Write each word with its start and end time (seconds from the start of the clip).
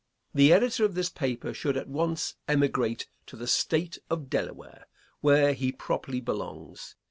The 0.33 0.51
editor 0.51 0.83
of 0.83 0.95
this 0.95 1.11
paper 1.11 1.53
should 1.53 1.77
at 1.77 1.87
once 1.87 2.33
emigrate 2.47 3.05
to 3.27 3.35
the 3.35 3.45
State 3.45 3.99
of 4.09 4.31
Delaware, 4.31 4.87
where 5.21 5.53
he 5.53 5.71
properly 5.71 6.19
belongs. 6.21 6.95